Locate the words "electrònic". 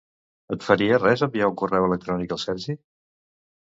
1.91-2.37